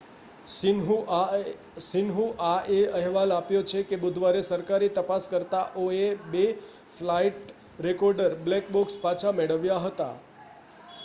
"શિન્હુઆએ 1.81 2.77
અહેવાલ 2.91 3.33
આપ્યો 3.35 3.61
છે 3.65 3.83
કે 3.85 3.99
બુધવારે 3.99 4.41
સરકારી 4.47 4.89
તપાસકર્તાઓએ 4.95 6.01
બે 6.31 6.43
ફ્લાઇટ 6.95 7.55
રેકોર્ડર 7.83 8.31
"બ્લેક 8.43 8.65
બૉક્સ" 8.71 8.99
પાછા 9.01 9.37
મેળવ્યા 9.37 9.81
હતા. 9.85 10.13